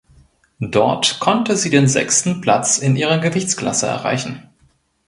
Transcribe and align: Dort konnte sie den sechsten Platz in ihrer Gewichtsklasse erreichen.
Dort 0.71 1.19
konnte 1.19 1.55
sie 1.55 1.69
den 1.69 1.87
sechsten 1.87 2.41
Platz 2.41 2.79
in 2.79 2.95
ihrer 2.95 3.19
Gewichtsklasse 3.19 3.85
erreichen. 3.85 4.49